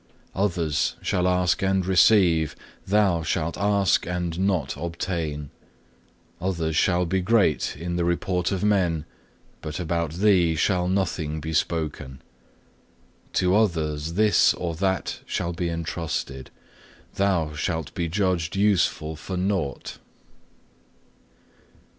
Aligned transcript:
Others 0.33 0.95
shall 1.03 1.27
ask 1.27 1.61
and 1.61 1.85
receive; 1.85 2.55
thou 2.87 3.21
shalt 3.21 3.55
ask 3.59 4.07
and 4.07 4.39
not 4.39 4.75
obtain. 4.75 5.51
Others 6.41 6.75
shall 6.75 7.05
be 7.05 7.21
great 7.21 7.77
in 7.77 7.97
the 7.97 8.03
report 8.03 8.51
of 8.51 8.63
men, 8.63 9.05
but 9.61 9.79
about 9.79 10.13
thee 10.13 10.55
shall 10.55 10.87
nothing 10.87 11.39
be 11.39 11.53
spoken. 11.53 12.19
To 13.33 13.55
others 13.55 14.13
this 14.13 14.55
or 14.55 14.73
that 14.77 15.19
shall 15.27 15.53
be 15.53 15.69
entrusted; 15.69 16.49
thou 17.13 17.53
shalt 17.53 17.93
be 17.93 18.07
judged 18.09 18.55
useful 18.55 19.15
for 19.15 19.37
nought. 19.37 19.99